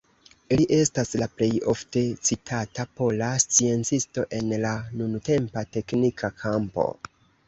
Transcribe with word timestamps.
Li 0.59 0.63
estas 0.75 1.09
la 1.23 1.25
plej 1.41 1.49
ofte 1.73 2.01
citata 2.29 2.85
pola 3.01 3.27
sciencisto 3.43 4.23
en 4.39 4.49
la 4.63 4.71
nuntempa 5.03 5.63
teknika 5.77 6.33
kampo. 6.45 6.87